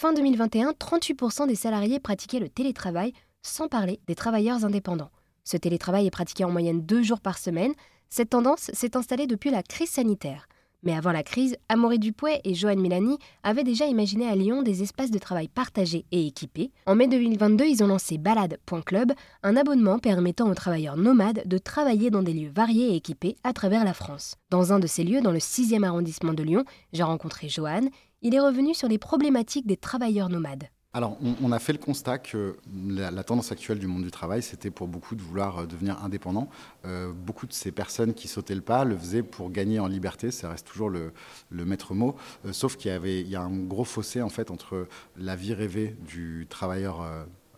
Fin 0.00 0.12
2021, 0.12 0.74
38% 0.78 1.48
des 1.48 1.56
salariés 1.56 1.98
pratiquaient 1.98 2.38
le 2.38 2.48
télétravail, 2.48 3.12
sans 3.42 3.66
parler 3.66 3.98
des 4.06 4.14
travailleurs 4.14 4.64
indépendants. 4.64 5.10
Ce 5.42 5.56
télétravail 5.56 6.06
est 6.06 6.12
pratiqué 6.12 6.44
en 6.44 6.52
moyenne 6.52 6.82
deux 6.82 7.02
jours 7.02 7.18
par 7.18 7.36
semaine. 7.36 7.72
Cette 8.08 8.30
tendance 8.30 8.70
s'est 8.72 8.96
installée 8.96 9.26
depuis 9.26 9.50
la 9.50 9.64
crise 9.64 9.90
sanitaire. 9.90 10.46
Mais 10.84 10.94
avant 10.94 11.10
la 11.10 11.24
crise, 11.24 11.56
Amaury 11.68 11.98
Dupouet 11.98 12.40
et 12.44 12.54
Joanne 12.54 12.78
Milani 12.78 13.18
avaient 13.42 13.64
déjà 13.64 13.86
imaginé 13.86 14.28
à 14.28 14.36
Lyon 14.36 14.62
des 14.62 14.84
espaces 14.84 15.10
de 15.10 15.18
travail 15.18 15.48
partagés 15.48 16.04
et 16.12 16.28
équipés. 16.28 16.70
En 16.86 16.94
mai 16.94 17.08
2022, 17.08 17.64
ils 17.64 17.82
ont 17.82 17.88
lancé 17.88 18.18
balade.club, 18.18 19.12
un 19.42 19.56
abonnement 19.56 19.98
permettant 19.98 20.48
aux 20.48 20.54
travailleurs 20.54 20.96
nomades 20.96 21.42
de 21.44 21.58
travailler 21.58 22.10
dans 22.10 22.22
des 22.22 22.32
lieux 22.32 22.52
variés 22.54 22.92
et 22.92 22.96
équipés 22.96 23.34
à 23.42 23.52
travers 23.52 23.84
la 23.84 23.94
France. 23.94 24.36
Dans 24.50 24.72
un 24.72 24.78
de 24.78 24.86
ces 24.86 25.02
lieux, 25.02 25.22
dans 25.22 25.32
le 25.32 25.40
6e 25.40 25.82
arrondissement 25.82 26.34
de 26.34 26.44
Lyon, 26.44 26.64
j'ai 26.92 27.02
rencontré 27.02 27.48
Joanne. 27.48 27.90
Il 28.20 28.34
est 28.34 28.40
revenu 28.40 28.74
sur 28.74 28.88
les 28.88 28.98
problématiques 28.98 29.66
des 29.66 29.76
travailleurs 29.76 30.28
nomades. 30.28 30.64
Alors, 30.94 31.18
on, 31.42 31.52
a 31.52 31.58
fait 31.58 31.74
le 31.74 31.78
constat 31.78 32.18
que 32.18 32.56
la, 32.88 33.22
tendance 33.22 33.52
actuelle 33.52 33.78
du 33.78 33.86
monde 33.86 34.02
du 34.02 34.10
travail, 34.10 34.42
c'était 34.42 34.70
pour 34.70 34.88
beaucoup 34.88 35.14
de 35.14 35.22
vouloir 35.22 35.58
euh, 35.58 35.66
devenir 35.66 36.02
indépendant. 36.02 36.48
Euh, 36.86 37.12
beaucoup 37.12 37.46
de 37.46 37.52
ces 37.52 37.70
personnes 37.70 38.14
qui 38.14 38.26
sautaient 38.26 38.54
le 38.54 38.62
pas 38.62 38.84
le 38.84 38.96
faisaient 38.96 39.22
pour 39.22 39.50
gagner 39.50 39.78
en 39.78 39.86
liberté, 39.86 40.30
ça 40.30 40.48
reste 40.48 40.66
toujours 40.66 40.88
le, 40.88 41.12
maître 41.50 41.94
mot. 41.94 42.16
Euh, 42.46 42.52
sauf 42.52 42.76
qu'il 42.76 42.90
y 42.90 43.36
a 43.36 43.40
un 43.42 43.56
gros 43.56 43.84
fossé 43.84 44.22
en 44.22 44.30
fait 44.30 44.50
entre 44.50 44.88
la 45.16 45.36
vie 45.36 45.52
rêvée 45.54 45.94
du 46.08 46.46
travailleur 46.48 47.06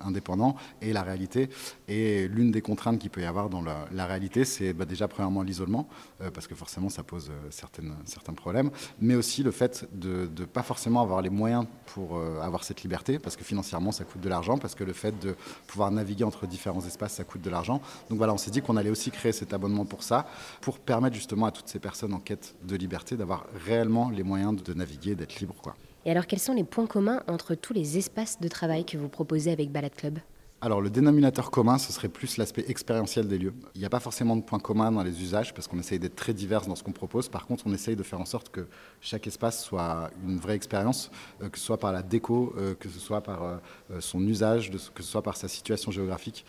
indépendant 0.00 0.56
et 0.82 0.92
la 0.92 1.02
réalité. 1.02 1.48
Et 1.88 2.28
l'une 2.28 2.50
des 2.50 2.62
contraintes 2.62 2.98
qu'il 2.98 3.10
peut 3.10 3.22
y 3.22 3.24
avoir 3.24 3.48
dans 3.48 3.62
la, 3.62 4.06
réalité, 4.06 4.44
c'est 4.44 4.72
bah, 4.72 4.84
déjà 4.84 5.08
premièrement 5.08 5.42
l'isolement, 5.42 5.88
euh, 6.20 6.30
parce 6.30 6.46
que 6.46 6.54
forcément 6.54 6.88
ça 6.88 7.02
pose 7.02 7.30
euh, 7.30 7.50
certains 7.50 8.34
problèmes, 8.34 8.70
mais 9.00 9.14
aussi 9.14 9.42
le 9.42 9.50
fait 9.50 9.88
de 9.92 10.28
ne 10.38 10.44
pas 10.44 10.62
forcément 10.62 11.02
avoir 11.02 11.22
les 11.22 11.30
moyens 11.30 11.66
pour 11.86 12.18
euh, 12.18 12.40
avoir 12.40 12.64
cette 12.64 12.82
liberté, 12.82 13.18
parce 13.18 13.36
que 13.36 13.44
financièrement 13.44 13.92
ça 13.92 14.04
coûte 14.04 14.20
de 14.20 14.28
l'argent, 14.28 14.58
parce 14.58 14.74
que 14.74 14.84
le 14.84 14.92
fait 14.92 15.18
de 15.18 15.34
pouvoir 15.66 15.90
naviguer 15.90 16.24
entre 16.24 16.46
différents 16.46 16.84
espaces, 16.84 17.14
ça 17.14 17.24
coûte 17.24 17.42
de 17.42 17.50
l'argent. 17.50 17.80
Donc 18.08 18.18
voilà, 18.18 18.32
on 18.32 18.38
s'est 18.38 18.50
dit 18.50 18.62
qu'on 18.62 18.76
allait 18.76 18.90
aussi 18.90 19.10
créer 19.10 19.32
cet 19.32 19.52
abonnement 19.52 19.84
pour 19.84 20.02
ça, 20.02 20.26
pour 20.60 20.78
permettre 20.78 21.16
justement 21.16 21.46
à 21.46 21.50
toutes 21.50 21.68
ces 21.68 21.78
personnes 21.78 22.14
en 22.14 22.20
quête 22.20 22.54
de 22.62 22.76
liberté 22.76 23.16
d'avoir 23.16 23.46
réellement 23.66 24.10
les 24.10 24.22
moyens 24.22 24.62
de 24.62 24.74
naviguer, 24.74 25.14
d'être 25.14 25.40
libre. 25.40 25.54
Quoi. 25.62 25.74
Et 26.06 26.10
alors, 26.12 26.28
quels 26.28 26.38
sont 26.38 26.54
les 26.54 26.62
points 26.62 26.86
communs 26.86 27.24
entre 27.26 27.56
tous 27.56 27.72
les 27.72 27.98
espaces 27.98 28.40
de 28.40 28.46
travail 28.46 28.84
que 28.84 28.96
vous 28.96 29.08
proposez 29.08 29.50
avec 29.50 29.72
Balade 29.72 29.96
Club? 29.96 30.20
Alors 30.62 30.80
le 30.80 30.88
dénominateur 30.88 31.50
commun, 31.50 31.76
ce 31.76 31.92
serait 31.92 32.08
plus 32.08 32.38
l'aspect 32.38 32.64
expérientiel 32.68 33.28
des 33.28 33.36
lieux. 33.36 33.52
Il 33.74 33.80
n'y 33.80 33.84
a 33.84 33.90
pas 33.90 34.00
forcément 34.00 34.36
de 34.36 34.40
points 34.40 34.58
communs 34.58 34.90
dans 34.90 35.02
les 35.02 35.22
usages 35.22 35.52
parce 35.52 35.68
qu'on 35.68 35.78
essaye 35.78 35.98
d'être 35.98 36.16
très 36.16 36.32
divers 36.32 36.62
dans 36.62 36.74
ce 36.74 36.82
qu'on 36.82 36.92
propose. 36.92 37.28
Par 37.28 37.46
contre, 37.46 37.64
on 37.66 37.74
essaye 37.74 37.94
de 37.94 38.02
faire 38.02 38.20
en 38.20 38.24
sorte 38.24 38.48
que 38.48 38.66
chaque 39.02 39.26
espace 39.26 39.62
soit 39.62 40.10
une 40.26 40.38
vraie 40.38 40.54
expérience, 40.54 41.10
euh, 41.42 41.50
que 41.50 41.58
ce 41.58 41.64
soit 41.64 41.78
par 41.78 41.92
la 41.92 42.02
déco, 42.02 42.54
euh, 42.56 42.74
que 42.74 42.88
ce 42.88 42.98
soit 42.98 43.20
par 43.20 43.42
euh, 43.42 43.58
son 44.00 44.26
usage, 44.26 44.70
que 44.70 45.02
ce 45.02 45.10
soit 45.10 45.22
par 45.22 45.36
sa 45.36 45.46
situation 45.46 45.92
géographique. 45.92 46.44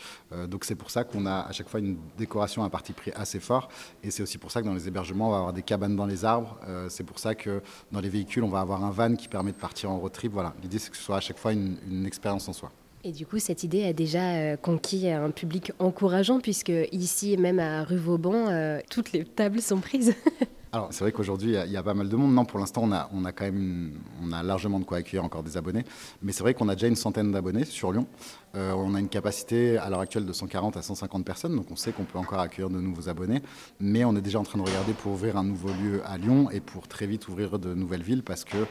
donc 0.48 0.64
c'est 0.64 0.76
pour 0.76 0.90
ça 0.90 1.04
qu'on 1.04 1.26
a 1.26 1.42
à 1.42 1.52
chaque 1.52 1.70
fois 1.70 1.80
une 1.80 1.98
décoration 2.18 2.64
à 2.64 2.70
parti 2.70 2.94
pris 2.94 3.12
assez 3.12 3.40
fort. 3.40 3.68
Et 4.04 4.12
c'est 4.12 4.24
aussi 4.24 4.38
pour 4.38 4.52
ça 4.52 4.62
que 4.62 4.68
dans 4.68 4.74
les 4.74 4.88
hébergements, 4.88 5.28
on 5.28 5.32
va 5.32 5.38
avoir 5.38 5.54
des 5.54 5.64
cabanes 5.64 5.96
dans 5.96 6.06
les 6.06 6.24
arbres. 6.24 6.58
c'est 6.90 7.04
pour 7.04 7.20
ça 7.20 7.36
que 7.36 7.62
dans 7.92 8.00
les 8.00 8.10
véhicules, 8.10 8.44
on 8.44 8.50
va 8.50 8.62
avoir 8.62 8.84
un 8.84 8.92
van 8.92 9.16
qui 9.16 9.28
permet 9.28 9.52
de 9.52 9.58
partir 9.58 9.92
en 9.92 9.98
road 10.00 10.12
trip. 10.12 10.32
Voilà, 10.32 10.54
l'idée 10.62 10.80
c'est 10.80 10.90
que 10.90 10.98
ce 10.98 11.04
soit 11.04 11.18
à 11.18 11.22
chaque 11.22 11.38
fois 11.38 11.54
une 11.54 12.06
expérience 12.06 12.48
en 12.48 12.54
soi. 12.54 12.72
Et 13.04 13.12
du 13.12 13.26
coup, 13.26 13.40
cette 13.40 13.64
idée 13.64 13.86
a 13.86 13.94
déjà 13.94 14.34
euh, 14.34 14.58
conquis 14.58 15.10
un 15.10 15.32
public 15.32 15.72
encourageant, 15.80 16.40
puisque 16.40 16.74
ici, 16.92 17.38
même 17.38 17.60
à 17.60 17.84
Rue 17.84 17.98
Vauban, 17.98 18.50
euh, 18.50 18.80
toutes 18.90 19.12
les 19.12 19.24
tables 19.24 19.62
sont 19.62 19.78
prises. 19.78 20.14
Alors, 20.78 20.90
c'est 20.92 21.04
vrai 21.04 21.12
qu'aujourd'hui, 21.12 21.56
il 21.66 21.72
y, 21.72 21.76
a 21.76 21.82
pas 21.82 21.96
mal 21.96 22.08
de 22.08 22.16
monde. 22.16 22.36
Non, 22.36 22.46
pour 22.46 22.60
l'instant, 22.60 22.82
on 22.84 22.92
a, 22.92 23.10
on 23.12 23.26
a 23.26 23.32
quand 23.32 23.46
même 23.46 23.94
on 24.22 24.32
a 24.32 24.44
largement 24.44 24.80
de 24.80 24.86
quoi 24.86 24.98
accueillir 25.00 25.24
encore 25.24 25.42
des 25.42 25.58
abonnés. 25.58 25.84
Mais 26.22 26.32
c'est 26.32 26.44
vrai 26.44 26.54
qu'on 26.54 26.70
a 26.70 26.76
déjà 26.76 26.86
une 26.86 26.96
centaine 26.96 27.32
d'abonnés 27.32 27.66
sur 27.66 27.92
Lyon. 27.92 28.06
Euh, 28.54 28.74
on 28.74 28.94
a 28.94 29.00
une 29.00 29.10
capacité 29.10 29.80
à 29.80 29.90
l'heure 29.90 30.02
actuelle 30.02 30.28
de 30.28 30.32
140 30.32 30.78
à 30.78 30.84
150 30.84 31.26
personnes. 31.26 31.56
Donc, 31.56 31.66
on 31.72 31.76
sait 31.76 31.94
qu'on 31.94 32.04
peut 32.04 32.20
encore 32.20 32.42
accueillir 32.42 32.70
de 32.70 32.80
nouveaux 32.80 33.10
abonnés. 33.10 33.42
Mais 33.80 34.06
on 34.06 34.16
est 34.16 34.22
déjà 34.22 34.40
en 34.40 34.44
train 34.44 34.60
de 34.60 34.64
regarder 34.66 34.94
pour 34.94 35.14
ouvrir 35.14 35.36
un 35.38 35.44
nouveau 35.44 35.70
lieu 35.70 36.04
à 36.06 36.20
Lyon 36.20 36.52
et 36.52 36.60
pour 36.60 36.88
très 36.88 37.08
vite 37.08 37.28
ouvrir 37.28 37.58
de 37.58 37.74
nouvelles 37.74 38.04
villes 38.04 38.22
parce 38.22 38.44
que 38.44 38.68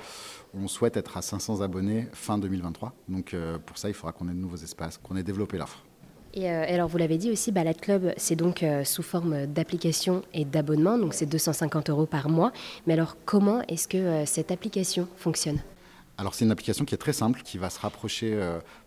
on 0.55 0.69
souhaite 0.69 0.97
être 0.97 1.17
à 1.17 1.23
500 1.23 1.61
abonnés 1.61 2.06
fin 2.12 2.38
2023. 2.38 2.94
Donc, 3.09 3.34
euh, 3.34 3.59
pour 3.59 3.78
ça, 3.78 3.88
il 3.88 3.94
faudra 3.94 4.12
qu'on 4.12 4.28
ait 4.28 4.33
de 4.33 4.38
nouveaux 4.38 4.55
espaces, 4.55 4.97
qu'on 4.99 5.17
ait 5.17 5.25
développé 5.25 5.59
l'offre. 5.59 5.83
Et, 6.37 6.51
euh, 6.51 6.65
alors, 6.69 6.87
vous 6.87 6.99
l'avez 6.99 7.17
dit 7.17 7.31
aussi, 7.31 7.51
Balade 7.51 7.81
Club, 7.81 8.13
c'est 8.19 8.37
donc 8.37 8.63
euh, 8.63 8.85
sous 8.85 9.03
forme 9.03 9.47
d'application 9.47 10.23
et 10.35 10.45
d'abonnement, 10.45 10.99
donc 10.99 11.15
c'est 11.15 11.25
250 11.25 11.89
euros 11.89 12.05
par 12.05 12.29
mois. 12.29 12.53
Mais 12.87 12.93
alors, 12.93 13.17
comment 13.25 13.63
est-ce 13.69 13.89
que 13.89 13.97
euh, 13.97 14.27
cette 14.27 14.51
application 14.51 15.09
fonctionne? 15.17 15.59
Alors 16.19 16.34
c'est 16.34 16.44
une 16.44 16.50
application 16.50 16.84
qui 16.84 16.94
est 16.94 16.99
très 16.99 17.12
simple, 17.12 17.43
qui 17.43 17.59
va 17.59 17.71
se 17.71 17.78
rapprocher 17.78 18.38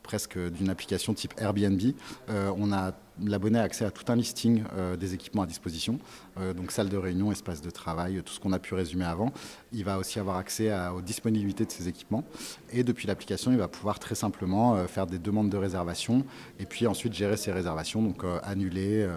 presque 0.03 0.38
d'une 0.38 0.69
application 0.69 1.13
type 1.13 1.34
Airbnb. 1.38 1.79
on 2.28 2.72
a 2.72 2.94
l'abonné 3.25 3.59
a 3.59 3.63
accès 3.63 3.85
à 3.85 3.91
tout 3.91 4.09
un 4.12 4.16
listing 4.16 4.63
euh, 4.75 4.95
des 4.95 5.13
équipements 5.13 5.44
à 5.44 5.45
disposition, 5.45 6.00
euh, 6.39 6.53
donc 6.53 6.72
salle 6.72 6.89
de 6.89 6.97
réunion, 6.97 7.31
espace 7.31 7.62
de 7.62 7.69
travail, 7.69 8.22
tout 8.23 8.34
ce 8.34 8.39
qu'on 8.39 8.53
a 8.53 8.59
pu 8.59 8.73
résumer 8.73 9.06
avant. 9.06 9.31
Il 9.72 9.84
va 9.84 9.97
aussi 9.97 10.19
avoir 10.19 10.38
accès 10.38 10.72
aux 10.95 11.01
disponibilités 11.01 11.66
de 11.66 11.72
ces 11.72 11.88
équipements 11.88 12.23
et 12.72 12.84
depuis 12.84 13.07
l'application, 13.07 13.51
il 13.51 13.57
va 13.57 13.68
pouvoir 13.68 14.00
très 14.00 14.16
simplement 14.16 14.75
euh, 14.75 14.88
faire 14.88 15.07
des 15.07 15.19
demandes 15.19 15.50
de 15.50 15.57
réservation 15.57 16.25
et 16.59 16.66
puis 16.66 16.88
ensuite 16.88 17.13
gérer 17.13 17.38
ses 17.38 17.51
réservations, 17.51 18.01
donc 18.01 18.23
annuler 18.44 19.07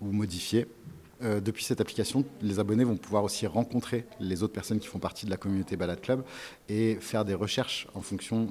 ou 0.00 0.12
modifier. 0.12 0.66
Euh, 1.22 1.40
depuis 1.40 1.64
cette 1.64 1.80
application, 1.80 2.24
les 2.42 2.58
abonnés 2.58 2.84
vont 2.84 2.96
pouvoir 2.96 3.24
aussi 3.24 3.46
rencontrer 3.46 4.04
les 4.20 4.42
autres 4.42 4.52
personnes 4.52 4.78
qui 4.78 4.86
font 4.86 4.98
partie 4.98 5.24
de 5.24 5.30
la 5.30 5.36
communauté 5.36 5.76
Balade 5.76 6.00
Club 6.00 6.24
et 6.68 6.96
faire 7.00 7.24
des 7.24 7.34
recherches 7.34 7.86
en 7.94 8.02
fonction, 8.02 8.48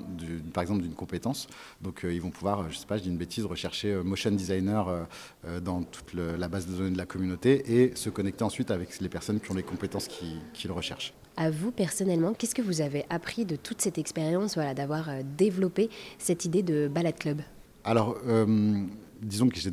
par 0.54 0.64
exemple, 0.64 0.82
d'une 0.82 0.96
compétence. 0.96 1.48
Donc, 1.82 2.04
euh, 2.04 2.14
ils 2.14 2.22
vont 2.22 2.32
pouvoir, 2.32 2.70
je 2.72 2.78
sais 2.78 2.88
pas, 2.88 2.98
je 2.98 3.04
dis 3.04 3.10
une 3.10 3.18
bêtise, 3.18 3.46
rechercher 3.46 3.92
euh, 3.92 4.04
motion 4.04 4.32
designer 4.32 5.08
dans 5.62 5.84
toute 5.84 6.14
la 6.14 6.48
base 6.48 6.66
de 6.66 6.76
données 6.76 6.92
de 6.92 6.98
la 6.98 7.06
communauté 7.06 7.84
et 7.84 7.96
se 7.96 8.10
connecter 8.10 8.44
ensuite 8.44 8.72
avec 8.72 9.00
les 9.00 9.10
personnes 9.10 9.40
qui 9.40 9.52
ont 9.52 9.56
les 9.56 9.64
compétences 9.64 10.08
qu'ils 10.08 10.72
recherchent. 10.72 11.14
À 11.38 11.52
vous 11.52 11.72
personnellement, 11.72 12.34
qu'est-ce 12.34 12.56
que 12.56 12.62
vous 12.62 12.82
avez 12.82 13.06
appris 13.10 13.46
de 13.46 13.56
toute 13.56 13.82
cette 13.82 13.98
expérience, 13.98 14.56
voilà, 14.56 14.74
d'avoir 14.74 15.10
développé 15.38 15.90
cette 16.18 16.46
idée 16.46 16.64
de 16.64 16.88
Balade 16.88 17.18
Club? 17.18 17.42
Alors 17.84 18.18
disons 19.26 19.50
que 19.50 19.60
je 19.60 19.70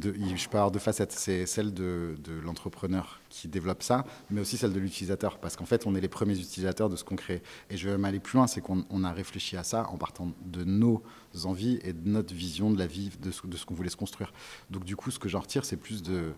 peux 0.49 0.57
avoir 0.57 0.71
deux 0.71 0.79
facettes. 0.79 1.13
C'est 1.13 1.47
celle 1.47 1.73
de, 1.73 2.17
l'entrepreneur 2.43 3.21
qui 3.29 3.49
développe 3.49 3.83
ça, 3.83 4.05
mais 4.31 4.41
aussi 4.41 4.57
celle 4.57 4.73
de 4.73 4.81
l'utilisateur, 4.81 5.39
parce 5.39 5.57
qu'en 5.57 5.67
fait, 5.67 5.87
on 5.87 5.95
est 5.95 6.01
les 6.01 6.09
premiers 6.09 6.39
utilisateurs 6.39 6.89
de 6.89 6.97
ce 6.97 7.05
qu'on 7.05 7.17
crée. 7.17 7.43
Et 7.71 7.77
je 7.77 7.87
vais 7.89 7.93
même 7.93 8.05
aller 8.05 8.21
plus 8.21 8.37
loin, 8.37 8.47
c'est 8.47 8.61
qu'on 8.61 9.05
a 9.05 9.13
réfléchi 9.13 9.57
à 9.57 9.63
ça 9.63 9.89
en 9.91 9.99
partant 9.99 10.33
de 10.45 10.65
nos 10.65 11.03
envies 11.45 11.79
et 11.85 11.93
de 11.93 12.09
notre 12.09 12.35
vision 12.35 12.71
de 12.71 12.79
la 12.79 12.87
vie, 12.87 13.11
de 13.21 13.31
ce, 13.31 13.47
de 13.47 13.57
ce 13.57 13.67
qu'on 13.67 13.75
voulait 13.75 13.91
se 13.91 13.97
construire. 13.97 14.33
Donc 14.71 14.85
du 14.85 14.97
coup, 14.97 15.11
ce 15.11 15.19
que 15.19 15.29
j'en 15.29 15.41
retire, 15.41 15.65
c'est 15.65 15.77
plus 15.77 16.03
de... 16.03 16.33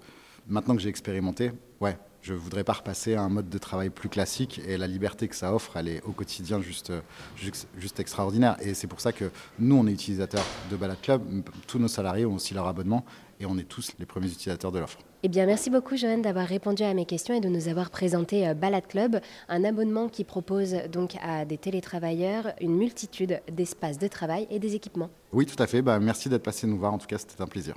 Maintenant 0.46 0.76
que 0.76 0.82
j'ai 0.82 0.90
expérimenté, 0.90 1.52
ouais, 1.80 1.96
je 2.24 2.32
ne 2.32 2.38
voudrais 2.38 2.64
pas 2.64 2.72
repasser 2.72 3.14
à 3.14 3.22
un 3.22 3.28
mode 3.28 3.50
de 3.50 3.58
travail 3.58 3.90
plus 3.90 4.08
classique 4.08 4.60
et 4.66 4.78
la 4.78 4.86
liberté 4.86 5.28
que 5.28 5.36
ça 5.36 5.54
offre, 5.54 5.76
elle 5.76 5.88
est 5.88 6.02
au 6.04 6.12
quotidien 6.12 6.62
juste, 6.62 6.90
juste, 7.36 8.00
extraordinaire. 8.00 8.56
Et 8.62 8.72
c'est 8.72 8.86
pour 8.86 9.00
ça 9.00 9.12
que 9.12 9.30
nous, 9.58 9.76
on 9.76 9.86
est 9.86 9.92
utilisateurs 9.92 10.44
de 10.70 10.76
Balade 10.76 11.00
Club, 11.02 11.22
tous 11.66 11.78
nos 11.78 11.86
salariés 11.86 12.24
ont 12.24 12.34
aussi 12.34 12.54
leur 12.54 12.66
abonnement 12.66 13.04
et 13.40 13.46
on 13.46 13.58
est 13.58 13.68
tous 13.68 13.92
les 13.98 14.06
premiers 14.06 14.28
utilisateurs 14.28 14.72
de 14.72 14.78
l'offre. 14.78 14.98
Eh 15.22 15.28
bien, 15.28 15.44
merci 15.44 15.68
beaucoup, 15.68 15.96
Joanne, 15.96 16.22
d'avoir 16.22 16.46
répondu 16.46 16.82
à 16.82 16.94
mes 16.94 17.04
questions 17.04 17.34
et 17.34 17.40
de 17.40 17.48
nous 17.48 17.68
avoir 17.68 17.90
présenté 17.90 18.48
euh, 18.48 18.54
Balade 18.54 18.86
Club, 18.86 19.20
un 19.48 19.64
abonnement 19.64 20.08
qui 20.08 20.24
propose 20.24 20.74
donc 20.90 21.16
à 21.22 21.44
des 21.44 21.58
télétravailleurs 21.58 22.52
une 22.60 22.76
multitude 22.76 23.40
d'espaces 23.52 23.98
de 23.98 24.08
travail 24.08 24.46
et 24.50 24.58
des 24.58 24.74
équipements. 24.74 25.10
Oui, 25.32 25.44
tout 25.44 25.62
à 25.62 25.66
fait. 25.66 25.82
Bah, 25.82 25.98
merci 25.98 26.30
d'être 26.30 26.42
passé 26.42 26.66
nous 26.66 26.78
voir. 26.78 26.94
En 26.94 26.98
tout 26.98 27.06
cas, 27.06 27.18
c'était 27.18 27.42
un 27.42 27.46
plaisir. 27.46 27.74